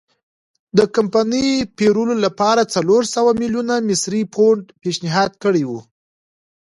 د 0.77 0.79
کمپنۍ 0.95 1.49
پېرلو 1.77 2.15
لپاره 2.25 2.61
څلور 2.73 3.01
سوه 3.15 3.31
میلیونه 3.41 3.73
مصري 3.89 4.21
پونډ 4.33 4.61
پېشنهاد 4.81 5.31
کړي 5.43 5.63
وو. 5.69 5.79